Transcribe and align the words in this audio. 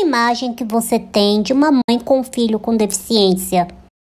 Imagem 0.00 0.54
que 0.54 0.62
você 0.62 0.96
tem 0.96 1.42
de 1.42 1.52
uma 1.52 1.72
mãe 1.72 1.98
com 1.98 2.22
filho 2.22 2.60
com 2.60 2.76
deficiência? 2.76 3.66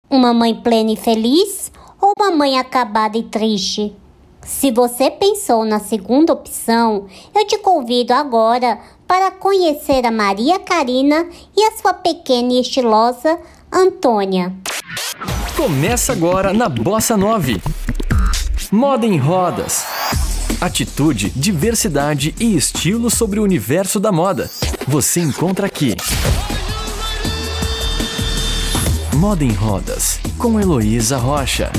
Uma 0.09 0.33
mãe 0.33 0.55
plena 0.55 0.91
e 0.91 0.95
feliz 0.95 1.71
ou 2.01 2.13
uma 2.17 2.31
mãe 2.31 2.57
acabada 2.57 3.17
e 3.17 3.23
triste? 3.23 3.93
Se 4.41 4.71
você 4.71 5.11
pensou 5.11 5.65
na 5.65 5.79
segunda 5.79 6.31
opção, 6.31 7.07
eu 7.35 7.45
te 7.45 7.57
convido 7.57 8.13
agora 8.13 8.79
para 9.05 9.29
conhecer 9.29 10.05
a 10.05 10.11
Maria 10.11 10.57
Karina 10.57 11.27
e 11.55 11.63
a 11.65 11.71
sua 11.73 11.93
pequena 11.93 12.53
e 12.53 12.61
estilosa 12.61 13.37
Antônia. 13.69 14.53
Começa 15.57 16.13
agora 16.13 16.53
na 16.53 16.69
Bossa 16.69 17.17
9. 17.17 17.61
Moda 18.71 19.05
em 19.05 19.17
rodas. 19.17 19.85
Atitude, 20.61 21.29
diversidade 21.31 22.33
e 22.39 22.55
estilo 22.55 23.09
sobre 23.09 23.37
o 23.37 23.43
universo 23.43 23.99
da 23.99 24.13
moda. 24.13 24.49
Você 24.87 25.21
encontra 25.21 25.67
aqui. 25.67 25.95
Moda 29.15 29.43
em 29.43 29.53
Rodas, 29.53 30.19
com 30.37 30.59
Heloísa 30.59 31.17
Rocha. 31.17 31.71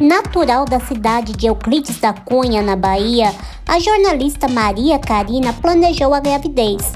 Natural 0.00 0.64
da 0.64 0.80
cidade 0.80 1.32
de 1.32 1.46
Euclides 1.46 2.00
da 2.00 2.12
Cunha, 2.12 2.60
na 2.60 2.74
Bahia, 2.74 3.32
a 3.66 3.78
jornalista 3.78 4.48
Maria 4.48 4.98
Karina 4.98 5.52
planejou 5.52 6.12
a 6.12 6.20
gravidez 6.20 6.92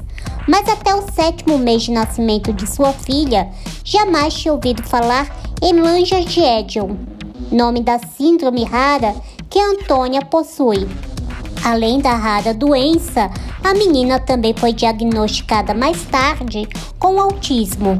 mas 0.49 0.67
até 0.67 0.95
o 0.95 1.03
sétimo 1.11 1.59
mês 1.59 1.83
de 1.83 1.91
nascimento 1.91 2.51
de 2.51 2.65
sua 2.65 2.91
filha, 2.91 3.51
jamais 3.83 4.33
tinha 4.33 4.51
ouvido 4.51 4.81
falar 4.81 5.29
em 5.61 5.73
Langerhans, 5.79 6.73
nome 7.51 7.81
da 7.81 7.99
síndrome 7.99 8.63
rara 8.63 9.15
que 9.49 9.59
Antônia 9.59 10.21
possui. 10.21 10.87
Além 11.63 11.99
da 11.99 12.13
rara 12.13 12.53
doença, 12.53 13.29
a 13.63 13.73
menina 13.73 14.19
também 14.19 14.53
foi 14.53 14.71
diagnosticada 14.71 15.73
mais 15.73 16.03
tarde 16.05 16.67
com 16.97 17.19
autismo. 17.19 17.97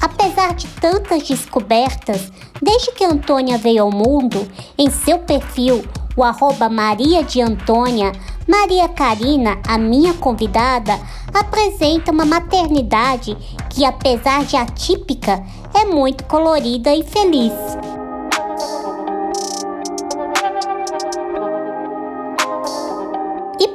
Apesar 0.00 0.54
de 0.54 0.66
tantas 0.66 1.24
descobertas, 1.24 2.32
desde 2.62 2.92
que 2.92 3.04
Antônia 3.04 3.58
veio 3.58 3.82
ao 3.82 3.90
mundo, 3.90 4.48
em 4.76 4.90
seu 4.90 5.18
perfil, 5.18 5.84
o 6.16 6.24
arroba 6.24 6.68
Maria 6.68 7.22
de 7.22 7.40
Antônia, 7.40 8.12
Maria 8.48 8.88
Karina, 8.88 9.58
a 9.66 9.76
minha 9.76 10.14
convidada, 10.14 10.98
apresenta 11.32 12.10
uma 12.10 12.24
maternidade 12.24 13.36
que, 13.70 13.84
apesar 13.84 14.44
de 14.44 14.56
atípica, 14.56 15.44
é 15.74 15.84
muito 15.84 16.24
colorida 16.24 16.92
e 16.92 17.04
feliz. 17.04 17.52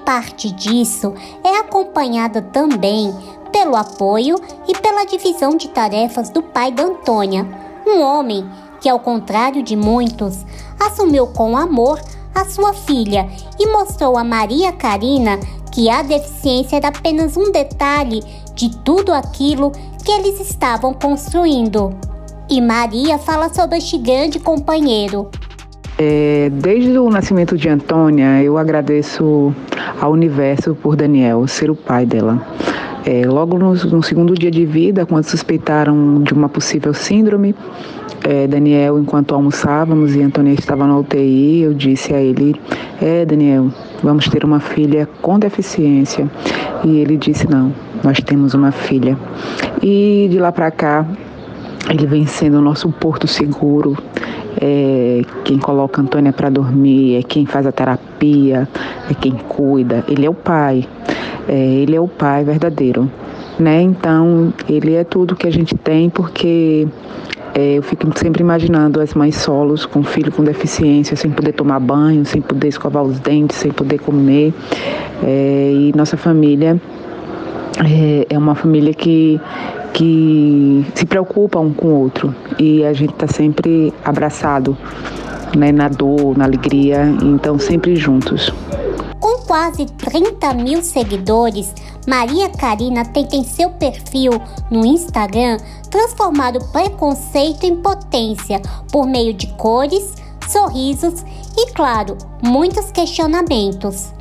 Parte 0.03 0.51
disso 0.51 1.13
é 1.43 1.57
acompanhada 1.57 2.41
também 2.41 3.13
pelo 3.51 3.75
apoio 3.75 4.39
e 4.67 4.75
pela 4.77 5.05
divisão 5.05 5.55
de 5.55 5.69
tarefas 5.69 6.29
do 6.29 6.41
pai 6.41 6.71
da 6.71 6.83
Antônia, 6.83 7.47
um 7.85 8.01
homem 8.01 8.49
que, 8.81 8.89
ao 8.89 8.99
contrário 8.99 9.61
de 9.61 9.75
muitos, 9.75 10.45
assumiu 10.79 11.27
com 11.27 11.55
amor 11.55 12.01
a 12.33 12.45
sua 12.45 12.73
filha 12.73 13.29
e 13.59 13.67
mostrou 13.67 14.17
a 14.17 14.23
Maria 14.23 14.71
Karina 14.71 15.39
que 15.71 15.89
a 15.89 16.01
deficiência 16.01 16.77
era 16.77 16.89
apenas 16.89 17.37
um 17.37 17.51
detalhe 17.51 18.21
de 18.53 18.69
tudo 18.77 19.11
aquilo 19.11 19.71
que 20.03 20.11
eles 20.11 20.39
estavam 20.39 20.93
construindo. 20.93 21.95
E 22.49 22.59
Maria 22.59 23.17
fala 23.17 23.53
sobre 23.53 23.77
este 23.77 23.97
grande 23.97 24.39
companheiro. 24.39 25.29
É, 26.05 26.49
desde 26.49 26.99
o 26.99 27.09
nascimento 27.09 27.57
de 27.57 27.69
Antônia, 27.69 28.43
eu 28.43 28.57
agradeço 28.57 29.55
ao 30.01 30.11
universo 30.11 30.75
por 30.75 30.97
Daniel 30.97 31.47
ser 31.47 31.71
o 31.71 31.75
pai 31.75 32.05
dela. 32.05 32.45
É, 33.05 33.25
logo 33.25 33.57
no, 33.57 33.73
no, 33.73 34.03
segundo 34.03 34.33
dia 34.33 34.51
de 34.51 34.65
vida, 34.65 35.05
quando 35.05 35.23
suspeitaram 35.23 36.21
de 36.21 36.33
uma 36.33 36.49
possível 36.49 36.93
síndrome, 36.93 37.55
é, 38.25 38.45
Daniel, 38.47 38.99
enquanto 38.99 39.33
almoçávamos 39.33 40.13
e 40.13 40.21
Antônia 40.21 40.51
estava 40.51 40.85
na 40.85 40.97
UTI, 40.97 41.61
eu 41.61 41.73
disse 41.73 42.13
a 42.13 42.19
ele: 42.19 42.53
É, 43.01 43.23
Daniel, 43.25 43.69
vamos 44.03 44.27
ter 44.27 44.43
uma 44.43 44.59
filha 44.59 45.07
com 45.21 45.39
deficiência. 45.39 46.29
E 46.83 46.97
ele 46.97 47.15
disse: 47.15 47.49
Não, 47.49 47.73
nós 48.03 48.19
temos 48.19 48.53
uma 48.53 48.73
filha. 48.73 49.17
E 49.81 50.27
de 50.29 50.37
lá 50.37 50.51
para 50.51 50.69
cá, 50.69 51.05
ele 51.89 52.05
vem 52.05 52.25
sendo 52.25 52.57
o 52.57 52.61
nosso 52.61 52.89
porto 52.89 53.25
seguro. 53.25 53.97
É 54.65 55.21
quem 55.43 55.57
coloca 55.57 55.99
a 55.99 56.03
Antônia 56.03 56.31
para 56.31 56.49
dormir, 56.49 57.17
é 57.17 57.21
quem 57.21 57.45
faz 57.45 57.67
a 57.67 57.71
terapia, 57.73 58.65
é 59.11 59.13
quem 59.13 59.33
cuida. 59.33 60.05
Ele 60.07 60.25
é 60.25 60.29
o 60.29 60.33
pai. 60.33 60.87
É, 61.49 61.53
ele 61.53 61.93
é 61.93 61.99
o 61.99 62.07
pai 62.07 62.45
verdadeiro. 62.45 63.11
Né? 63.59 63.81
Então, 63.81 64.53
ele 64.69 64.93
é 64.93 65.03
tudo 65.03 65.35
que 65.35 65.45
a 65.45 65.51
gente 65.51 65.75
tem 65.75 66.09
porque 66.09 66.87
é, 67.53 67.73
eu 67.73 67.83
fico 67.83 68.07
sempre 68.17 68.41
imaginando 68.41 69.01
as 69.01 69.13
mães 69.13 69.35
solos 69.35 69.85
com 69.85 70.01
filho 70.01 70.31
com 70.31 70.43
deficiência, 70.43 71.17
sem 71.17 71.29
poder 71.29 71.51
tomar 71.51 71.81
banho, 71.81 72.25
sem 72.25 72.41
poder 72.41 72.69
escovar 72.69 73.03
os 73.03 73.19
dentes, 73.19 73.57
sem 73.57 73.71
poder 73.71 73.99
comer. 73.99 74.53
É, 75.21 75.71
e 75.73 75.91
nossa 75.93 76.15
família 76.15 76.81
é, 77.85 78.27
é 78.29 78.37
uma 78.37 78.55
família 78.55 78.93
que 78.93 79.41
que 79.93 80.85
se 80.95 81.05
preocupa 81.05 81.59
um 81.59 81.73
com 81.73 81.87
o 81.87 81.99
outro 82.01 82.35
e 82.59 82.83
a 82.83 82.91
gente 82.93 83.13
está 83.13 83.27
sempre 83.27 83.93
abraçado, 84.03 84.77
né, 85.55 85.71
na 85.71 85.87
dor, 85.87 86.37
na 86.37 86.45
alegria, 86.45 87.05
então 87.21 87.59
sempre 87.59 87.95
juntos. 87.95 88.51
Com 89.19 89.37
quase 89.45 89.85
30 89.85 90.53
mil 90.55 90.81
seguidores, 90.81 91.73
Maria 92.07 92.49
Karina 92.49 93.05
tenta 93.05 93.35
em 93.35 93.43
seu 93.43 93.69
perfil 93.69 94.31
no 94.69 94.85
Instagram 94.85 95.57
transformar 95.89 96.55
o 96.57 96.71
preconceito 96.71 97.63
em 97.63 97.75
potência 97.75 98.61
por 98.91 99.05
meio 99.05 99.33
de 99.33 99.47
cores, 99.53 100.15
sorrisos 100.49 101.23
e, 101.55 101.71
claro, 101.71 102.17
muitos 102.41 102.91
questionamentos. 102.91 104.11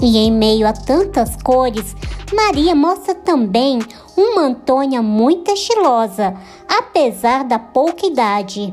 E 0.00 0.16
em 0.16 0.30
meio 0.30 0.66
a 0.66 0.72
tantas 0.72 1.36
cores, 1.42 1.96
Maria 2.32 2.74
mostra 2.74 3.14
também 3.14 3.80
uma 4.16 4.42
Antônia 4.42 5.02
muito 5.02 5.50
estilosa, 5.50 6.34
apesar 6.68 7.44
da 7.44 7.58
pouca 7.58 8.06
idade. 8.06 8.72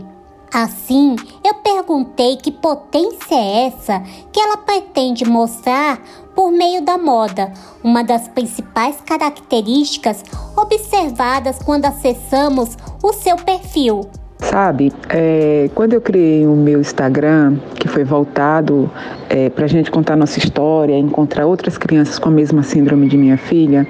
Assim, 0.53 1.15
eu 1.43 1.55
perguntei 1.55 2.37
que 2.37 2.51
potência 2.51 3.35
é 3.35 3.67
essa 3.67 3.99
que 4.31 4.39
ela 4.39 4.57
pretende 4.57 5.25
mostrar 5.25 5.99
por 6.35 6.51
meio 6.51 6.81
da 6.81 6.97
moda, 6.97 7.51
uma 7.83 8.03
das 8.03 8.27
principais 8.27 8.97
características 9.05 10.23
observadas 10.55 11.59
quando 11.59 11.85
acessamos 11.85 12.77
o 13.01 13.11
seu 13.13 13.35
perfil. 13.37 14.09
Sabe, 14.37 14.91
é, 15.09 15.69
quando 15.73 15.93
eu 15.93 16.01
criei 16.01 16.45
o 16.45 16.55
meu 16.55 16.81
Instagram, 16.81 17.55
que 17.79 17.87
foi 17.87 18.03
voltado 18.03 18.91
é, 19.29 19.49
para 19.49 19.63
a 19.63 19.67
gente 19.67 19.89
contar 19.89 20.17
nossa 20.17 20.37
história, 20.39 20.97
encontrar 20.97 21.45
outras 21.45 21.77
crianças 21.77 22.19
com 22.19 22.27
a 22.29 22.31
mesma 22.31 22.61
síndrome 22.61 23.07
de 23.07 23.17
minha 23.17 23.37
filha, 23.37 23.87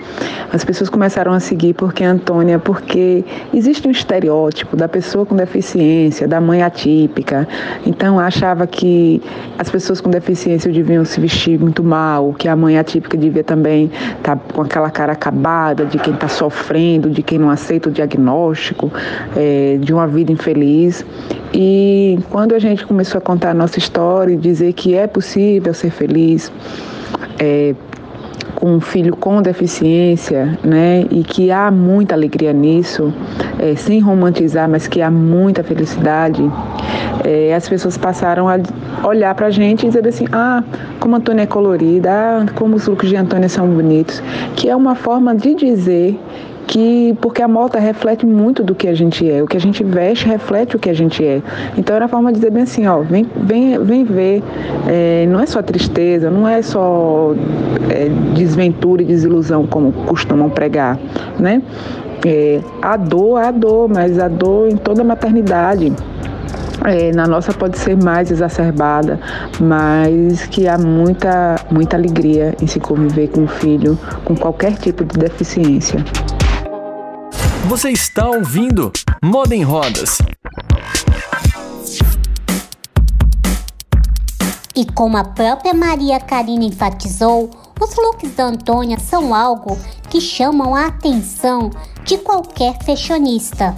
as 0.53 0.63
pessoas 0.63 0.89
começaram 0.89 1.33
a 1.33 1.39
seguir 1.39 1.73
porque 1.73 2.03
Antônia, 2.03 2.59
porque 2.59 3.25
existe 3.53 3.87
um 3.87 3.91
estereótipo 3.91 4.77
da 4.77 4.87
pessoa 4.87 5.25
com 5.25 5.35
deficiência, 5.35 6.27
da 6.27 6.39
mãe 6.39 6.61
atípica. 6.61 7.47
Então 7.85 8.19
achava 8.19 8.67
que 8.67 9.21
as 9.57 9.69
pessoas 9.69 9.99
com 9.99 10.09
deficiência 10.09 10.71
deviam 10.71 11.03
se 11.05 11.19
vestir 11.19 11.59
muito 11.59 11.83
mal, 11.83 12.33
que 12.33 12.47
a 12.47 12.55
mãe 12.55 12.77
atípica 12.77 13.17
devia 13.17 13.43
também 13.43 13.91
estar 14.17 14.35
tá 14.35 14.41
com 14.53 14.61
aquela 14.61 14.91
cara 14.91 15.13
acabada 15.13 15.85
de 15.85 15.97
quem 15.97 16.13
está 16.13 16.27
sofrendo, 16.27 17.09
de 17.09 17.23
quem 17.23 17.39
não 17.39 17.49
aceita 17.49 17.89
o 17.89 17.91
diagnóstico, 17.91 18.91
é, 19.35 19.77
de 19.81 19.91
uma 19.91 20.07
vida 20.07 20.34
infeliz. 20.35 21.05
E 21.53 22.19
quando 22.29 22.53
a 22.53 22.59
gente 22.59 22.85
começou 22.85 23.17
a 23.17 23.21
contar 23.21 23.51
a 23.51 23.53
nossa 23.53 23.79
história 23.79 24.33
e 24.33 24.37
dizer 24.37 24.73
que 24.73 24.93
é 24.93 25.07
possível 25.07 25.73
ser 25.73 25.89
feliz, 25.89 26.51
é, 27.39 27.73
com 28.55 28.75
um 28.75 28.81
filho 28.81 29.15
com 29.15 29.41
deficiência, 29.41 30.57
né, 30.63 31.05
e 31.11 31.23
que 31.23 31.51
há 31.51 31.69
muita 31.69 32.15
alegria 32.15 32.53
nisso, 32.53 33.13
é, 33.59 33.75
sem 33.75 33.99
romantizar, 33.99 34.69
mas 34.69 34.87
que 34.87 35.01
há 35.01 35.11
muita 35.11 35.63
felicidade, 35.63 36.41
é, 37.23 37.53
as 37.53 37.67
pessoas 37.67 37.97
passaram 37.97 38.47
a 38.47 38.59
olhar 39.07 39.33
para 39.35 39.47
a 39.47 39.49
gente 39.51 39.85
e 39.85 39.87
dizer 39.87 40.07
assim, 40.07 40.25
ah, 40.31 40.63
como 40.99 41.15
Antônia 41.15 41.43
é 41.43 41.45
colorida, 41.45 42.09
ah, 42.11 42.45
como 42.55 42.75
os 42.75 42.87
looks 42.87 43.09
de 43.09 43.15
Antônia 43.15 43.49
são 43.49 43.67
bonitos, 43.67 44.21
que 44.55 44.69
é 44.69 44.75
uma 44.75 44.95
forma 44.95 45.35
de 45.35 45.53
dizer 45.55 46.19
que 46.67 47.15
porque 47.21 47.41
a 47.41 47.47
moda 47.47 47.79
reflete 47.79 48.25
muito 48.25 48.63
do 48.63 48.73
que 48.73 48.87
a 48.87 48.93
gente 48.93 49.29
é, 49.29 49.41
o 49.41 49.47
que 49.47 49.57
a 49.57 49.59
gente 49.59 49.83
veste 49.83 50.25
reflete 50.25 50.75
o 50.75 50.79
que 50.79 50.89
a 50.89 50.93
gente 50.93 51.23
é. 51.23 51.41
Então 51.77 51.95
era 51.95 52.05
a 52.05 52.07
forma 52.07 52.31
de 52.31 52.39
dizer 52.39 52.51
bem 52.51 52.63
assim, 52.63 52.87
ó, 52.87 53.01
vem, 53.01 53.25
vem, 53.35 53.77
vem 53.83 54.03
ver, 54.03 54.43
é, 54.87 55.25
não 55.27 55.39
é 55.39 55.45
só 55.45 55.61
tristeza, 55.61 56.29
não 56.29 56.47
é 56.47 56.61
só 56.61 57.33
é, 57.89 58.09
desventura 58.33 59.01
e 59.01 59.05
desilusão 59.05 59.65
como 59.67 59.91
costumam 59.91 60.49
pregar, 60.49 60.99
né? 61.39 61.61
É, 62.25 62.59
a 62.81 62.97
dor, 62.97 63.37
a 63.37 63.51
dor, 63.51 63.87
mas 63.87 64.17
a 64.17 64.27
dor 64.27 64.67
em 64.67 64.77
toda 64.77 65.01
a 65.01 65.05
maternidade. 65.05 65.93
É, 66.83 67.11
na 67.13 67.25
nossa 67.25 67.51
pode 67.53 67.79
ser 67.79 67.95
mais 67.95 68.29
exacerbada, 68.29 69.19
mas 69.59 70.45
que 70.45 70.67
há 70.67 70.77
muita, 70.77 71.55
muita 71.71 71.95
alegria 71.95 72.53
em 72.61 72.67
se 72.67 72.79
conviver 72.79 73.29
com 73.29 73.45
o 73.45 73.47
filho 73.47 73.97
com 74.23 74.35
qualquer 74.35 74.73
tipo 74.73 75.03
de 75.03 75.17
deficiência. 75.17 76.03
Você 77.67 77.89
está 77.89 78.29
ouvindo 78.29 78.91
Moda 79.23 79.55
em 79.55 79.63
Rodas. 79.63 80.19
E 84.75 84.85
como 84.93 85.17
a 85.17 85.23
própria 85.23 85.73
Maria 85.73 86.19
Karina 86.19 86.63
enfatizou, 86.63 87.49
os 87.81 87.95
looks 87.95 88.35
da 88.35 88.45
Antônia 88.45 88.99
são 88.99 89.33
algo 89.33 89.75
que 90.11 90.21
chamam 90.21 90.75
a 90.75 90.85
atenção 90.85 91.71
de 92.03 92.19
qualquer 92.19 92.77
fashionista. 92.83 93.75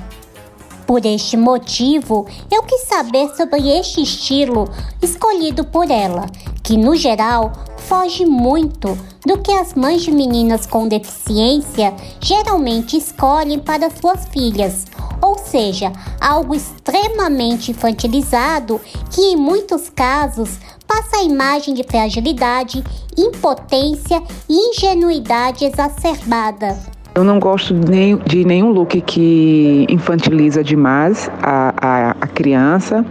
Por 0.86 1.06
este 1.06 1.38
motivo, 1.38 2.28
eu 2.52 2.64
quis 2.64 2.82
saber 2.82 3.30
sobre 3.38 3.70
este 3.80 4.02
estilo 4.02 4.70
escolhido 5.02 5.64
por 5.64 5.90
ela, 5.90 6.26
que 6.62 6.76
no 6.76 6.94
geral 6.94 7.54
foge 7.88 8.26
muito 8.26 8.98
do 9.26 9.38
que 9.38 9.52
as 9.52 9.74
mães 9.74 10.02
de 10.02 10.12
meninas 10.12 10.66
com 10.66 10.90
deficiência 10.90 11.94
geralmente 12.20 12.98
escolhem 12.98 13.60
para 13.60 13.90
suas 13.90 14.26
filhas, 14.28 14.86
ou 15.22 15.38
seja, 15.38 15.94
algo 16.20 16.54
extremamente 16.54 17.72
infantilizado 17.72 18.82
que 19.10 19.22
em 19.22 19.38
muitos 19.38 19.90
casos 19.90 20.60
passa 20.86 21.18
a 21.18 21.24
imagem 21.24 21.74
de 21.74 21.84
fragilidade, 21.84 22.84
impotência 23.18 24.22
e 24.50 24.70
ingenuidade 24.70 25.64
exacerbada. 25.64 26.78
Eu 27.16 27.24
não 27.24 27.40
gosto 27.40 27.74
de 27.74 28.46
nenhum 28.46 28.70
look 28.70 29.02
que 29.02 29.88
infantiliza 29.90 30.64
demais 30.64 31.32
a, 31.42 31.74
a, 31.82 32.10
a 32.12 32.28
criança. 32.28 33.04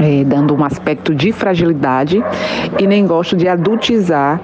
É, 0.00 0.24
dando 0.24 0.54
um 0.54 0.64
aspecto 0.64 1.14
de 1.14 1.32
fragilidade 1.32 2.24
e 2.78 2.86
nem 2.86 3.06
gosto 3.06 3.36
de 3.36 3.46
adultizar 3.46 4.40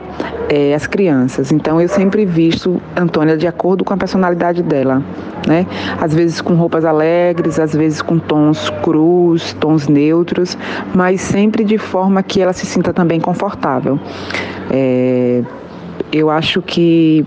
é, 0.48 0.74
as 0.74 0.86
crianças. 0.86 1.50
Então 1.52 1.80
eu 1.80 1.88
sempre 1.88 2.24
visto 2.24 2.80
Antônia 2.96 3.36
de 3.36 3.46
acordo 3.46 3.84
com 3.84 3.94
a 3.94 3.96
personalidade 3.96 4.62
dela, 4.62 5.02
né? 5.46 5.66
Às 6.00 6.14
vezes 6.14 6.40
com 6.40 6.54
roupas 6.54 6.84
alegres, 6.84 7.58
às 7.58 7.74
vezes 7.74 8.02
com 8.02 8.18
tons 8.18 8.70
crus, 8.82 9.52
tons 9.54 9.88
neutros, 9.88 10.56
mas 10.94 11.20
sempre 11.20 11.64
de 11.64 11.78
forma 11.78 12.22
que 12.22 12.40
ela 12.40 12.52
se 12.52 12.66
sinta 12.66 12.92
também 12.92 13.20
confortável. 13.20 13.98
É, 14.70 15.42
eu 16.12 16.30
acho 16.30 16.62
que 16.62 17.26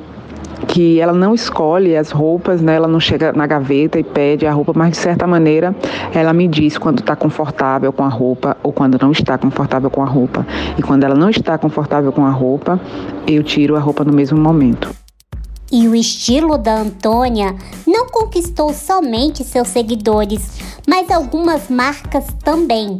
que 0.68 1.00
ela 1.00 1.14
não 1.14 1.34
escolhe 1.34 1.96
as 1.96 2.12
roupas, 2.12 2.62
né? 2.62 2.76
Ela 2.76 2.88
não 2.88 3.00
chega 3.00 3.32
na 3.34 3.46
gaveta 3.46 4.00
e 4.00 4.04
pede 4.04 4.46
a 4.46 4.54
roupa, 4.54 4.74
mas 4.76 4.92
de 4.92 4.98
certa 4.98 5.28
maneira 5.28 5.76
ela 6.14 6.34
me 6.34 6.48
diz 6.48 6.78
quando 6.78 7.00
está 7.00 7.16
confortável 7.16 7.92
com 7.92 8.04
a 8.04 8.10
roupa 8.10 8.58
ou 8.64 8.72
quando 8.72 8.98
não 9.02 9.12
está 9.12 9.38
confortável 9.38 9.90
com 9.90 10.02
a 10.02 10.06
roupa. 10.06 10.46
E 10.78 10.82
quando 10.82 11.04
ela 11.04 11.16
não 11.16 11.30
está 11.30 11.58
confortável 11.58 12.12
com 12.12 12.26
a 12.26 12.32
roupa, 12.32 12.80
eu 13.28 13.44
tiro 13.44 13.76
a 13.76 13.80
roupa 13.80 14.04
no 14.04 14.14
mesmo 14.14 14.40
momento. 14.40 14.90
E 15.72 15.88
o 15.88 15.96
estilo 15.96 16.58
da 16.58 16.76
Antônia 16.76 17.56
não 17.88 18.08
conquistou 18.08 18.74
somente 18.74 19.44
seus 19.44 19.70
seguidores, 19.70 20.60
mas 20.86 21.10
algumas 21.10 21.70
marcas 21.70 22.26
também. 22.44 23.00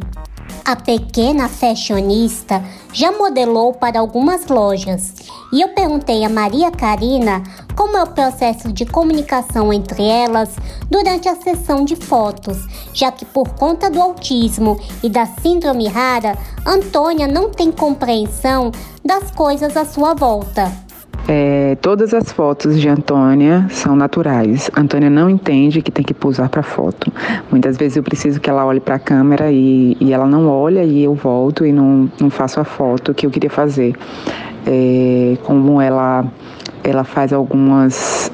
A 0.64 0.76
pequena 0.76 1.48
fashionista 1.48 2.64
já 2.92 3.10
modelou 3.10 3.74
para 3.74 3.98
algumas 3.98 4.46
lojas 4.46 5.12
e 5.52 5.60
eu 5.60 5.70
perguntei 5.70 6.24
a 6.24 6.28
Maria 6.28 6.70
Karina 6.70 7.42
como 7.74 7.96
é 7.96 8.02
o 8.04 8.06
processo 8.06 8.72
de 8.72 8.86
comunicação 8.86 9.72
entre 9.72 10.04
elas 10.04 10.50
durante 10.88 11.28
a 11.28 11.34
sessão 11.34 11.84
de 11.84 11.96
fotos, 11.96 12.58
já 12.94 13.10
que 13.10 13.24
por 13.24 13.48
conta 13.54 13.90
do 13.90 14.00
autismo 14.00 14.78
e 15.02 15.08
da 15.08 15.26
síndrome 15.26 15.88
rara, 15.88 16.38
Antônia 16.64 17.26
não 17.26 17.50
tem 17.50 17.72
compreensão 17.72 18.70
das 19.04 19.32
coisas 19.32 19.76
à 19.76 19.84
sua 19.84 20.14
volta. 20.14 20.70
É, 21.28 21.76
todas 21.80 22.12
as 22.12 22.32
fotos 22.32 22.80
de 22.80 22.88
Antônia 22.88 23.66
são 23.70 23.94
naturais. 23.94 24.70
Antônia 24.76 25.08
não 25.08 25.30
entende 25.30 25.80
que 25.80 25.90
tem 25.90 26.04
que 26.04 26.12
posar 26.12 26.48
para 26.48 26.62
foto. 26.62 27.12
Muitas 27.50 27.76
vezes 27.76 27.96
eu 27.96 28.02
preciso 28.02 28.40
que 28.40 28.50
ela 28.50 28.66
olhe 28.66 28.80
para 28.80 28.96
a 28.96 28.98
câmera 28.98 29.50
e, 29.50 29.96
e, 30.00 30.12
ela 30.12 30.26
não 30.26 30.48
olha 30.48 30.82
e 30.82 31.02
eu 31.02 31.14
volto 31.14 31.64
e 31.64 31.72
não, 31.72 32.10
não 32.20 32.28
faço 32.28 32.60
a 32.60 32.64
foto 32.64 33.14
que 33.14 33.24
eu 33.24 33.30
queria 33.30 33.50
fazer. 33.50 33.94
É, 34.66 35.36
como 35.44 35.80
ela, 35.80 36.24
ela 36.82 37.04
faz 37.04 37.32
algumas 37.32 38.30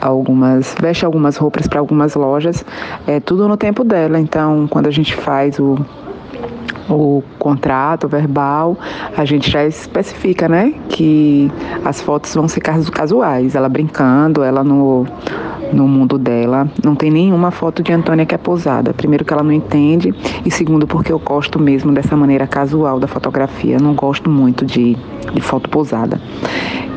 algumas 0.00 0.74
veste 0.78 1.06
algumas 1.06 1.38
roupas 1.38 1.66
para 1.66 1.80
algumas 1.80 2.14
lojas 2.14 2.62
é 3.06 3.20
tudo 3.20 3.48
no 3.48 3.56
tempo 3.56 3.82
dela 3.82 4.20
então 4.20 4.66
quando 4.68 4.86
a 4.86 4.90
gente 4.90 5.14
faz 5.14 5.58
o 5.58 5.78
o 6.88 7.22
contrato 7.38 8.08
verbal, 8.08 8.76
a 9.16 9.24
gente 9.24 9.50
já 9.50 9.64
especifica, 9.64 10.48
né, 10.48 10.74
que 10.88 11.50
as 11.84 12.00
fotos 12.00 12.34
vão 12.34 12.46
ser 12.46 12.60
casuais, 12.60 13.54
ela 13.54 13.68
brincando, 13.68 14.42
ela 14.42 14.62
no 14.62 15.06
no 15.72 15.88
mundo 15.88 16.18
dela. 16.18 16.68
Não 16.82 16.94
tem 16.94 17.10
nenhuma 17.10 17.50
foto 17.50 17.82
de 17.82 17.92
Antônia 17.92 18.24
que 18.24 18.34
é 18.34 18.38
posada. 18.38 18.94
Primeiro 18.94 19.24
que 19.24 19.32
ela 19.32 19.42
não 19.42 19.52
entende 19.52 20.14
e 20.44 20.50
segundo 20.50 20.86
porque 20.86 21.12
eu 21.12 21.18
gosto 21.18 21.58
mesmo 21.58 21.92
dessa 21.92 22.16
maneira 22.16 22.46
casual 22.46 22.98
da 23.00 23.06
fotografia. 23.06 23.78
Não 23.78 23.94
gosto 23.94 24.30
muito 24.30 24.64
de, 24.64 24.96
de 25.32 25.40
foto 25.40 25.68
posada. 25.68 26.20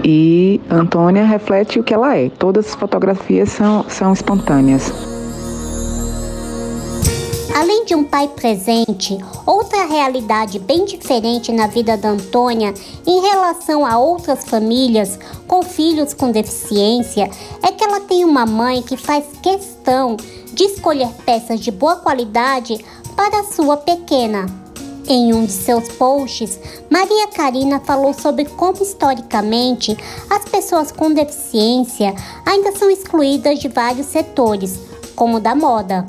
E 0.04 0.62
Antônia 0.70 1.26
reflete 1.26 1.80
o 1.80 1.84
que 1.84 1.94
ela 1.94 2.16
é. 2.16 2.30
Todas 2.30 2.68
as 2.68 2.76
fotografias 2.76 3.50
são, 3.50 3.84
são 3.88 4.14
espontâneas. 4.14 5.17
Além 7.58 7.86
de 7.86 7.96
um 7.96 8.04
pai 8.04 8.28
presente, 8.28 9.18
outra 9.44 9.84
realidade 9.86 10.60
bem 10.60 10.86
diferente 10.86 11.52
na 11.52 11.66
vida 11.66 11.98
da 11.98 12.10
Antônia 12.10 12.72
em 13.04 13.20
relação 13.20 13.84
a 13.84 13.98
outras 13.98 14.46
famílias 14.46 15.18
com 15.48 15.64
filhos 15.64 16.14
com 16.14 16.30
deficiência 16.30 17.28
é 17.64 17.72
que 17.72 17.84
ela 17.84 18.02
tem 18.02 18.24
uma 18.24 18.46
mãe 18.46 18.84
que 18.84 18.96
faz 18.96 19.26
questão 19.42 20.16
de 20.54 20.66
escolher 20.66 21.10
peças 21.26 21.60
de 21.60 21.72
boa 21.72 21.96
qualidade 21.96 22.78
para 23.16 23.40
a 23.40 23.46
sua 23.46 23.76
pequena. 23.76 24.46
Em 25.08 25.34
um 25.34 25.44
de 25.44 25.52
seus 25.52 25.90
posts, 25.94 26.60
Maria 26.92 27.26
Karina 27.30 27.80
falou 27.80 28.14
sobre 28.14 28.46
como 28.46 28.84
historicamente 28.84 29.98
as 30.30 30.46
pessoas 30.46 30.92
com 30.92 31.12
deficiência 31.12 32.14
ainda 32.46 32.72
são 32.78 32.88
excluídas 32.88 33.58
de 33.58 33.68
vários 33.68 34.06
setores, 34.06 34.80
como 35.16 35.38
o 35.38 35.40
da 35.40 35.56
moda. 35.56 36.06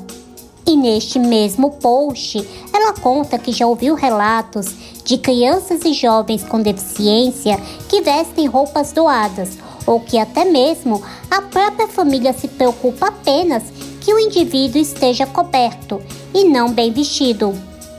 E 0.69 0.75
neste 0.75 1.17
mesmo 1.17 1.71
post, 1.71 2.47
ela 2.71 2.93
conta 2.93 3.39
que 3.39 3.51
já 3.51 3.65
ouviu 3.65 3.95
relatos 3.95 4.67
de 5.03 5.17
crianças 5.17 5.83
e 5.83 5.93
jovens 5.93 6.43
com 6.43 6.61
deficiência 6.61 7.59
que 7.87 8.01
vestem 8.01 8.45
roupas 8.45 8.91
doadas, 8.91 9.57
ou 9.87 9.99
que 9.99 10.19
até 10.19 10.45
mesmo 10.45 11.01
a 11.31 11.41
própria 11.41 11.87
família 11.87 12.33
se 12.33 12.47
preocupa 12.47 13.07
apenas 13.07 13.63
que 13.99 14.13
o 14.13 14.19
indivíduo 14.19 14.79
esteja 14.79 15.25
coberto 15.25 15.99
e 16.35 16.43
não 16.43 16.71
bem 16.71 16.91
vestido. 16.91 17.51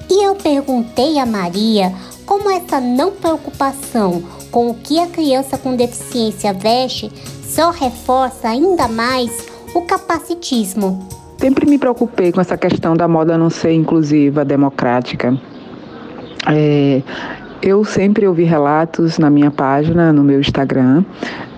E 0.09 0.25
eu 0.25 0.37
perguntei 0.37 1.18
a 1.18 1.26
Maria 1.26 1.92
como 2.25 2.49
essa 2.49 2.78
não 2.80 3.11
preocupação 3.11 4.23
com 4.52 4.71
o 4.71 4.75
que 4.75 5.00
a 5.00 5.09
criança 5.09 5.59
com 5.59 5.75
deficiência 5.75 6.52
veste 6.52 7.11
só 7.45 7.71
reforça 7.71 8.49
ainda 8.49 8.87
mais 8.87 9.33
o 9.75 9.83
capacitismo. 9.83 11.20
Sempre 11.40 11.64
me 11.64 11.78
preocupei 11.78 12.30
com 12.30 12.38
essa 12.38 12.54
questão 12.54 12.94
da 12.94 13.09
moda 13.09 13.38
não 13.38 13.49
ser 13.49 13.73
inclusiva, 13.73 14.44
democrática. 14.44 15.35
É, 16.47 17.00
eu 17.62 17.82
sempre 17.82 18.26
ouvi 18.26 18.44
relatos 18.44 19.16
na 19.16 19.30
minha 19.30 19.50
página, 19.50 20.12
no 20.12 20.23
meu 20.23 20.38
Instagram, 20.38 21.02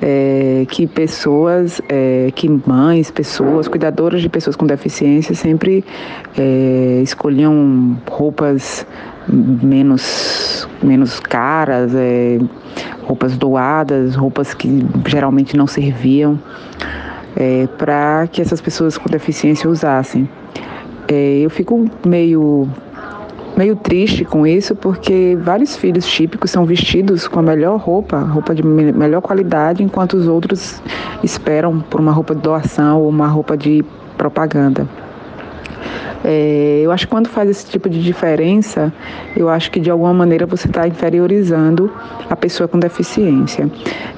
é, 0.00 0.64
que 0.70 0.86
pessoas, 0.86 1.82
é, 1.88 2.30
que 2.32 2.48
mães, 2.64 3.10
pessoas, 3.10 3.66
cuidadoras 3.66 4.22
de 4.22 4.28
pessoas 4.28 4.54
com 4.54 4.66
deficiência 4.66 5.34
sempre 5.34 5.84
é, 6.38 7.00
escolhiam 7.02 7.98
roupas 8.08 8.86
menos, 9.26 10.68
menos 10.80 11.18
caras, 11.18 11.92
é, 11.92 12.38
roupas 13.02 13.36
doadas, 13.36 14.14
roupas 14.14 14.54
que 14.54 14.86
geralmente 15.08 15.56
não 15.56 15.66
serviam 15.66 16.38
é, 17.36 17.66
para 17.78 18.26
que 18.30 18.40
essas 18.40 18.60
pessoas 18.60 18.98
com 18.98 19.08
deficiência 19.08 19.68
usassem. 19.68 20.28
É, 21.08 21.38
eu 21.38 21.50
fico 21.50 21.88
meio 22.06 22.68
meio 23.56 23.76
triste 23.76 24.24
com 24.24 24.46
isso 24.46 24.74
porque 24.74 25.36
vários 25.42 25.76
filhos 25.76 26.06
típicos 26.06 26.50
são 26.50 26.64
vestidos 26.64 27.28
com 27.28 27.38
a 27.38 27.42
melhor 27.42 27.78
roupa, 27.78 28.18
roupa 28.18 28.54
de 28.54 28.62
melhor 28.62 29.20
qualidade, 29.20 29.82
enquanto 29.82 30.14
os 30.14 30.26
outros 30.26 30.82
esperam 31.22 31.80
por 31.80 32.00
uma 32.00 32.12
roupa 32.12 32.34
de 32.34 32.40
doação 32.40 33.02
ou 33.02 33.08
uma 33.08 33.26
roupa 33.26 33.56
de 33.56 33.84
propaganda. 34.16 34.88
É, 36.24 36.80
eu 36.82 36.92
acho 36.92 37.06
que 37.06 37.10
quando 37.10 37.28
faz 37.28 37.48
esse 37.50 37.66
tipo 37.66 37.88
de 37.88 38.02
diferença, 38.02 38.92
eu 39.36 39.48
acho 39.48 39.70
que 39.70 39.80
de 39.80 39.90
alguma 39.90 40.14
maneira 40.14 40.46
você 40.46 40.68
está 40.68 40.86
inferiorizando 40.86 41.92
a 42.28 42.36
pessoa 42.36 42.68
com 42.68 42.78
deficiência. 42.78 43.70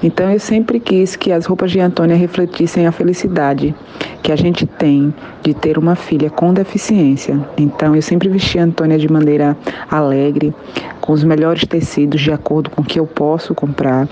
Então 0.03 0.31
eu 0.31 0.39
sempre 0.39 0.79
quis 0.79 1.17
que 1.17 1.33
as 1.33 1.47
roupas 1.47 1.71
de 1.71 1.81
Antônia 1.81 2.17
refletissem 2.17 2.87
a 2.87 2.93
felicidade 2.93 3.75
que 4.23 4.33
a 4.33 4.37
gente 4.37 4.67
tem 4.67 5.13
de 5.43 5.53
ter 5.55 5.79
uma 5.79 5.95
filha 5.95 6.31
com 6.31 6.53
deficiência. 6.53 7.39
Então 7.59 7.95
eu 7.95 8.03
sempre 8.03 8.29
vesti 8.29 8.59
a 8.59 8.65
Antônia 8.65 8.99
de 8.99 9.11
maneira 9.11 9.57
alegre, 9.91 10.55
com 11.01 11.13
os 11.13 11.23
melhores 11.23 11.67
tecidos 11.67 12.21
de 12.21 12.33
acordo 12.33 12.71
com 12.71 12.83
o 12.83 12.85
que 12.85 12.99
eu 12.99 13.07
posso 13.07 13.55
comprar 13.55 14.09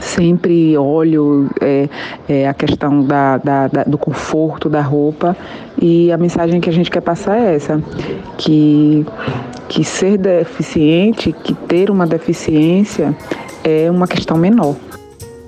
sempre 0.00 0.76
olho 0.76 1.48
é, 1.60 1.88
é, 2.28 2.48
a 2.48 2.54
questão 2.54 3.02
da, 3.02 3.38
da, 3.38 3.68
da, 3.68 3.84
do 3.84 3.98
conforto 3.98 4.68
da 4.68 4.80
roupa 4.80 5.36
e 5.80 6.12
a 6.12 6.18
mensagem 6.18 6.60
que 6.60 6.68
a 6.68 6.72
gente 6.72 6.90
quer 6.90 7.00
passar 7.00 7.38
é 7.38 7.54
essa, 7.56 7.82
que, 8.36 9.06
que 9.68 9.84
ser 9.84 10.18
deficiente, 10.18 11.32
que 11.32 11.54
ter 11.54 11.90
uma 11.90 12.06
deficiência 12.06 13.16
é 13.62 13.90
uma 13.90 14.06
questão 14.06 14.36
menor. 14.36 14.76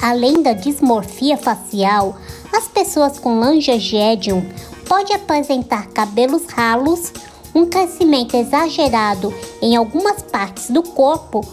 Além 0.00 0.43
da 0.43 0.52
dismorfia 0.52 1.37
facial, 1.37 2.16
as 2.52 2.69
pessoas 2.69 3.19
com 3.19 3.38
lanjagédium 3.40 4.45
podem 4.88 5.16
apresentar 5.16 5.88
cabelos 5.88 6.47
ralos, 6.47 7.12
um 7.55 7.66
crescimento 7.66 8.37
exagerado 8.37 9.33
em 9.62 9.75
algumas 9.75 10.23
partes 10.23 10.71
do 10.71 10.83
corpo, 10.83 11.45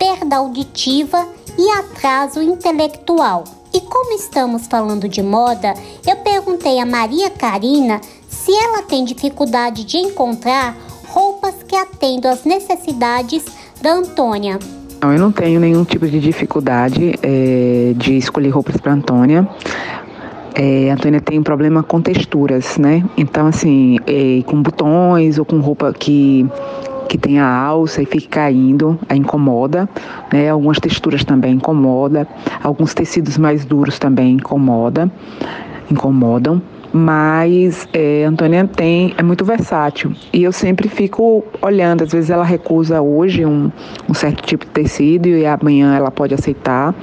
perda 0.00 0.36
auditiva 0.36 1.28
e 1.58 1.70
atraso 1.78 2.40
intelectual. 2.40 3.44
E 3.72 3.82
como 3.82 4.14
estamos 4.14 4.66
falando 4.66 5.06
de 5.06 5.22
moda, 5.22 5.74
eu 6.08 6.16
perguntei 6.16 6.80
a 6.80 6.86
Maria 6.86 7.28
Karina 7.28 8.00
se 8.26 8.50
ela 8.50 8.82
tem 8.82 9.04
dificuldade 9.04 9.84
de 9.84 9.98
encontrar 9.98 10.74
roupas 11.06 11.62
que 11.68 11.76
atendam 11.76 12.32
às 12.32 12.44
necessidades 12.44 13.44
da 13.82 13.92
Antônia. 13.92 14.58
Não, 15.02 15.12
eu 15.12 15.20
não 15.20 15.30
tenho 15.30 15.60
nenhum 15.60 15.84
tipo 15.84 16.08
de 16.08 16.18
dificuldade 16.18 17.14
é, 17.22 17.92
de 17.94 18.16
escolher 18.16 18.48
roupas 18.48 18.78
para 18.78 18.92
Antônia. 18.92 19.46
É, 20.54 20.90
a 20.90 20.94
Antônia 20.94 21.20
tem 21.20 21.38
um 21.38 21.42
problema 21.42 21.82
com 21.82 22.00
texturas, 22.00 22.76
né? 22.76 23.04
Então, 23.16 23.46
assim, 23.46 23.98
é, 24.06 24.42
com 24.44 24.62
botões 24.62 25.38
ou 25.38 25.44
com 25.44 25.60
roupa 25.60 25.92
que 25.92 26.46
que 27.10 27.18
tem 27.18 27.40
a 27.40 27.52
alça 27.52 28.00
e 28.00 28.06
fique 28.06 28.28
caindo, 28.28 28.96
a 29.08 29.16
incomoda, 29.16 29.88
né? 30.32 30.48
Algumas 30.48 30.78
texturas 30.78 31.24
também 31.24 31.54
incomoda, 31.54 32.26
alguns 32.62 32.94
tecidos 32.94 33.36
mais 33.36 33.64
duros 33.64 33.98
também 33.98 34.34
incomoda, 34.34 35.10
incomodam. 35.90 36.62
Mas 36.92 37.88
é, 37.92 38.24
Antônia 38.24 38.64
tem, 38.64 39.12
é 39.18 39.24
muito 39.24 39.44
versátil. 39.44 40.12
E 40.32 40.44
eu 40.44 40.52
sempre 40.52 40.88
fico 40.88 41.44
olhando, 41.60 42.04
às 42.04 42.12
vezes 42.12 42.30
ela 42.30 42.44
recusa 42.44 43.00
hoje 43.00 43.44
um, 43.44 43.72
um 44.08 44.14
certo 44.14 44.44
tipo 44.44 44.64
de 44.64 44.70
tecido 44.70 45.26
e 45.26 45.44
amanhã 45.44 45.96
ela 45.96 46.12
pode 46.12 46.32
aceitar. 46.32 46.94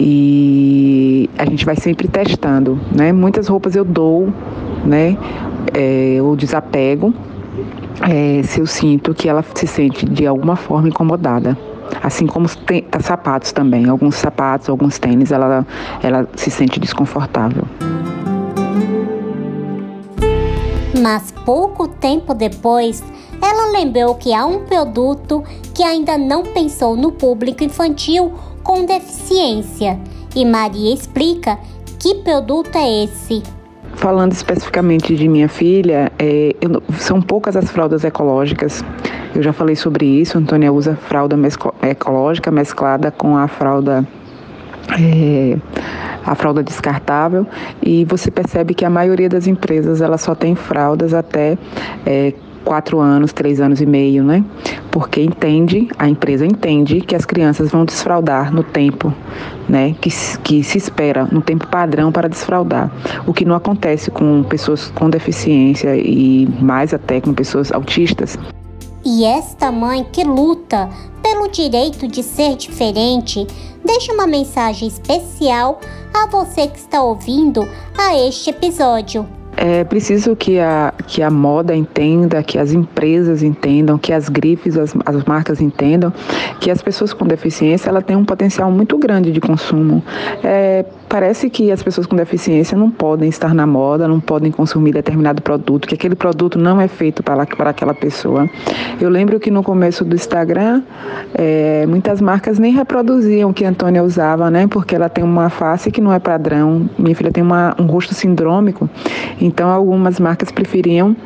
E 0.00 1.30
a 1.38 1.44
gente 1.44 1.64
vai 1.64 1.76
sempre 1.76 2.08
testando, 2.08 2.78
né? 2.92 3.12
Muitas 3.12 3.46
roupas 3.46 3.76
eu 3.76 3.84
dou, 3.84 4.32
né? 4.84 5.16
É, 5.72 6.18
o 6.20 6.34
desapego 6.34 7.14
é, 8.02 8.42
se 8.42 8.60
eu 8.60 8.66
sinto 8.66 9.14
que 9.14 9.28
ela 9.28 9.44
se 9.54 9.66
sente 9.66 10.06
de 10.06 10.26
alguma 10.26 10.56
forma 10.56 10.88
incomodada. 10.88 11.56
Assim 12.02 12.26
como 12.26 12.48
tem, 12.48 12.82
tá, 12.82 13.00
sapatos 13.00 13.52
também. 13.52 13.88
Alguns 13.88 14.16
sapatos, 14.16 14.68
alguns 14.68 14.98
tênis, 14.98 15.32
ela, 15.32 15.66
ela 16.02 16.28
se 16.36 16.50
sente 16.50 16.78
desconfortável. 16.78 17.64
Mas 21.00 21.32
pouco 21.44 21.88
tempo 21.88 22.34
depois, 22.34 23.02
ela 23.40 23.70
lembrou 23.72 24.14
que 24.16 24.34
há 24.34 24.44
um 24.44 24.64
produto 24.64 25.42
que 25.74 25.82
ainda 25.82 26.18
não 26.18 26.42
pensou 26.42 26.96
no 26.96 27.12
público 27.12 27.64
infantil 27.64 28.32
com 28.62 28.84
deficiência. 28.84 29.98
E 30.34 30.44
Maria 30.44 30.92
explica 30.92 31.58
que 31.98 32.16
produto 32.16 32.76
é 32.76 33.04
esse. 33.04 33.42
Falando 33.98 34.30
especificamente 34.32 35.16
de 35.16 35.28
minha 35.28 35.48
filha, 35.48 36.12
é, 36.20 36.54
eu, 36.60 36.80
são 36.98 37.20
poucas 37.20 37.56
as 37.56 37.68
fraldas 37.68 38.04
ecológicas. 38.04 38.84
Eu 39.34 39.42
já 39.42 39.52
falei 39.52 39.74
sobre 39.74 40.06
isso. 40.06 40.38
Antônia 40.38 40.72
usa 40.72 40.94
fralda 40.94 41.36
ecológica 41.82 42.50
mesclada 42.50 43.10
com 43.10 43.36
a 43.36 43.48
fralda 43.48 44.06
é, 44.96 45.56
a 46.24 46.34
fralda 46.34 46.62
descartável 46.62 47.46
e 47.82 48.04
você 48.04 48.30
percebe 48.30 48.72
que 48.72 48.84
a 48.84 48.90
maioria 48.90 49.28
das 49.28 49.46
empresas 49.46 50.00
ela 50.00 50.16
só 50.16 50.34
tem 50.34 50.54
fraldas 50.54 51.12
até 51.12 51.58
é, 52.06 52.32
quatro 52.68 53.00
anos, 53.00 53.32
três 53.32 53.62
anos 53.62 53.80
e 53.80 53.86
meio, 53.86 54.22
né? 54.22 54.44
Porque 54.90 55.22
entende, 55.22 55.88
a 55.98 56.06
empresa 56.06 56.44
entende 56.44 57.00
que 57.00 57.16
as 57.16 57.24
crianças 57.24 57.70
vão 57.70 57.86
desfraldar 57.86 58.52
no 58.54 58.62
tempo, 58.62 59.10
né? 59.66 59.96
Que, 60.02 60.10
que 60.44 60.62
se 60.62 60.76
espera, 60.76 61.26
no 61.32 61.40
tempo 61.40 61.66
padrão 61.68 62.12
para 62.12 62.28
desfraldar. 62.28 62.92
O 63.26 63.32
que 63.32 63.46
não 63.46 63.54
acontece 63.54 64.10
com 64.10 64.42
pessoas 64.42 64.92
com 64.94 65.08
deficiência 65.08 65.96
e 65.96 66.46
mais 66.60 66.92
até 66.92 67.22
com 67.22 67.32
pessoas 67.32 67.72
autistas. 67.72 68.38
E 69.02 69.24
esta 69.24 69.72
mãe 69.72 70.06
que 70.12 70.22
luta 70.22 70.90
pelo 71.22 71.48
direito 71.48 72.06
de 72.06 72.22
ser 72.22 72.54
diferente, 72.54 73.46
deixa 73.82 74.12
uma 74.12 74.26
mensagem 74.26 74.86
especial 74.86 75.80
a 76.12 76.26
você 76.26 76.66
que 76.66 76.78
está 76.78 77.02
ouvindo 77.02 77.66
a 77.96 78.14
este 78.14 78.50
episódio. 78.50 79.37
É 79.60 79.82
preciso 79.82 80.36
que 80.36 80.60
a, 80.60 80.94
que 81.06 81.20
a 81.20 81.30
moda 81.30 81.74
entenda, 81.74 82.44
que 82.44 82.56
as 82.58 82.72
empresas 82.72 83.42
entendam, 83.42 83.98
que 83.98 84.12
as 84.12 84.28
grifes, 84.28 84.76
as, 84.76 84.94
as 85.04 85.24
marcas 85.24 85.60
entendam 85.60 86.12
que 86.60 86.70
as 86.70 86.80
pessoas 86.80 87.12
com 87.12 87.26
deficiência 87.26 87.88
ela 87.88 88.00
têm 88.00 88.16
um 88.16 88.24
potencial 88.24 88.70
muito 88.70 88.96
grande 88.96 89.32
de 89.32 89.40
consumo. 89.40 90.00
É, 90.44 90.84
parece 91.08 91.50
que 91.50 91.72
as 91.72 91.82
pessoas 91.82 92.06
com 92.06 92.14
deficiência 92.14 92.78
não 92.78 92.88
podem 92.88 93.28
estar 93.28 93.52
na 93.52 93.66
moda, 93.66 94.06
não 94.06 94.20
podem 94.20 94.52
consumir 94.52 94.92
determinado 94.92 95.42
produto, 95.42 95.88
que 95.88 95.94
aquele 95.94 96.14
produto 96.14 96.56
não 96.56 96.80
é 96.80 96.86
feito 96.86 97.22
para, 97.22 97.44
para 97.44 97.70
aquela 97.70 97.94
pessoa. 97.94 98.48
Eu 99.00 99.08
lembro 99.08 99.40
que 99.40 99.50
no 99.50 99.64
começo 99.64 100.04
do 100.04 100.14
Instagram, 100.14 100.82
é, 101.34 101.84
muitas 101.86 102.20
marcas 102.20 102.60
nem 102.60 102.72
reproduziam 102.72 103.50
o 103.50 103.54
que 103.54 103.64
a 103.64 103.70
Antônia 103.70 104.04
usava, 104.04 104.50
né? 104.50 104.68
Porque 104.68 104.94
ela 104.94 105.08
tem 105.08 105.24
uma 105.24 105.50
face 105.50 105.90
que 105.90 106.00
não 106.00 106.12
é 106.12 106.20
padrão. 106.20 106.88
Minha 106.96 107.16
filha 107.16 107.32
tem 107.32 107.42
uma, 107.42 107.74
um 107.78 107.86
rosto 107.86 108.14
sindrômico, 108.14 108.88
então 109.48 109.70
algumas 109.70 110.20
marcas 110.20 110.52
preferiam 110.52 111.16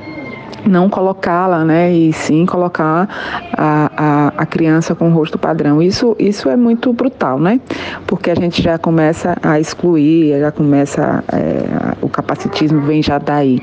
não 0.66 0.88
colocá-la, 0.88 1.64
né, 1.64 1.92
e 1.92 2.12
sim 2.12 2.46
colocar 2.46 3.08
a, 3.56 3.90
a, 3.96 4.32
a, 4.36 4.46
criança 4.46 4.94
com 4.94 5.08
o 5.08 5.12
rosto 5.12 5.38
padrão. 5.38 5.82
Isso, 5.82 6.14
isso 6.18 6.48
é 6.48 6.56
muito 6.56 6.92
brutal, 6.92 7.38
né, 7.38 7.60
porque 8.06 8.30
a 8.30 8.34
gente 8.34 8.62
já 8.62 8.78
começa 8.78 9.36
a 9.42 9.58
excluir, 9.58 10.38
já 10.38 10.52
começa, 10.52 11.24
é, 11.32 11.96
o 12.00 12.08
capacitismo 12.08 12.80
vem 12.82 13.02
já 13.02 13.18
daí. 13.18 13.60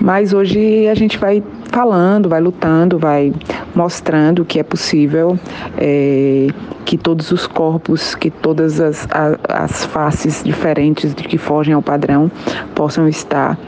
Mas 0.00 0.32
hoje 0.32 0.86
a 0.86 0.94
gente 0.94 1.18
vai 1.18 1.42
falando, 1.72 2.28
vai 2.28 2.40
lutando, 2.40 2.98
vai 2.98 3.32
mostrando 3.74 4.44
que 4.44 4.60
é 4.60 4.62
possível 4.62 5.36
é, 5.76 6.46
que 6.84 6.96
todos 6.96 7.32
os 7.32 7.48
corpos, 7.48 8.14
que 8.14 8.30
todas 8.30 8.80
as, 8.80 9.08
as, 9.10 9.38
as 9.48 9.84
faces 9.86 10.42
diferentes 10.44 11.12
de 11.16 11.24
que 11.24 11.36
fogem 11.36 11.74
ao 11.74 11.82
padrão 11.82 12.30
possam 12.76 13.08
estar 13.08 13.58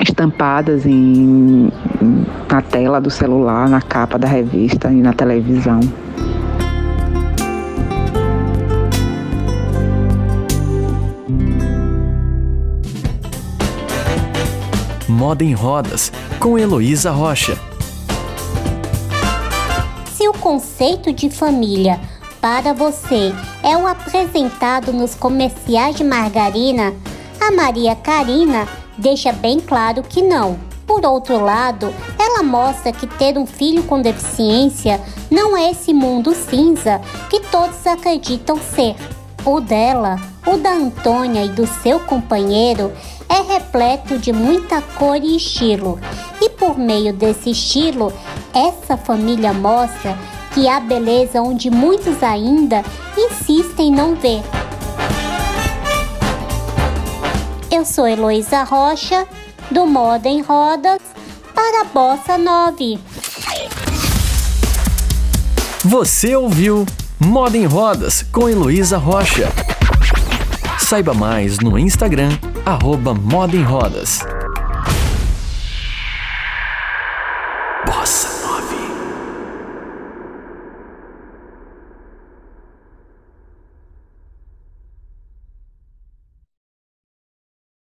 estampadas 0.00 0.86
em, 0.86 1.70
na 2.50 2.62
tela 2.62 3.00
do 3.00 3.10
celular, 3.10 3.68
na 3.68 3.80
capa 3.80 4.18
da 4.18 4.28
revista 4.28 4.90
e 4.90 4.96
na 4.96 5.12
televisão. 5.12 5.80
Moda 15.08 15.42
em 15.42 15.52
Rodas, 15.52 16.12
com 16.38 16.58
Heloísa 16.58 17.10
Rocha. 17.10 17.58
Se 20.14 20.28
o 20.28 20.32
conceito 20.32 21.12
de 21.12 21.28
família 21.28 21.98
para 22.40 22.72
você 22.72 23.32
é 23.64 23.76
o 23.76 23.86
apresentado 23.86 24.92
nos 24.92 25.16
comerciais 25.16 25.96
de 25.96 26.04
margarina, 26.04 26.94
a 27.40 27.50
Maria 27.50 27.96
Karina 27.96 28.68
deixa 28.98 29.32
bem 29.32 29.60
claro 29.60 30.02
que 30.02 30.20
não. 30.20 30.58
Por 30.86 31.04
outro 31.04 31.38
lado, 31.42 31.94
ela 32.18 32.42
mostra 32.42 32.92
que 32.92 33.06
ter 33.06 33.38
um 33.38 33.46
filho 33.46 33.82
com 33.84 34.00
deficiência 34.00 35.00
não 35.30 35.56
é 35.56 35.70
esse 35.70 35.92
mundo 35.92 36.34
cinza 36.34 37.00
que 37.28 37.40
todos 37.40 37.86
acreditam 37.86 38.56
ser. 38.56 38.96
O 39.44 39.60
dela, 39.60 40.16
o 40.46 40.56
da 40.56 40.72
Antônia 40.72 41.44
e 41.44 41.48
do 41.50 41.66
seu 41.66 42.00
companheiro 42.00 42.92
é 43.28 43.52
repleto 43.52 44.18
de 44.18 44.32
muita 44.32 44.80
cor 44.80 45.16
e 45.16 45.36
estilo. 45.36 46.00
E 46.40 46.48
por 46.50 46.78
meio 46.78 47.12
desse 47.12 47.50
estilo, 47.50 48.12
essa 48.54 48.96
família 48.96 49.52
mostra 49.52 50.16
que 50.54 50.66
há 50.66 50.80
beleza 50.80 51.42
onde 51.42 51.70
muitos 51.70 52.22
ainda 52.22 52.82
insistem 53.16 53.88
em 53.88 53.92
não 53.92 54.14
ver. 54.14 54.42
Eu 57.78 57.84
sou 57.84 58.08
Heloísa 58.08 58.64
Rocha, 58.64 59.24
do 59.70 59.86
Moda 59.86 60.28
em 60.28 60.42
Rodas, 60.42 60.98
para 61.54 61.82
a 61.82 61.84
Bossa 61.84 62.36
9. 62.36 62.98
Você 65.84 66.34
ouviu 66.34 66.84
Moda 67.20 67.56
em 67.56 67.66
Rodas 67.66 68.26
com 68.32 68.48
Heloísa 68.48 68.98
Rocha. 68.98 69.52
Saiba 70.80 71.14
mais 71.14 71.60
no 71.60 71.78
Instagram, 71.78 72.36
arroba 72.66 73.14
Moda 73.14 73.54
em 73.54 73.62
Rodas. 73.62 74.26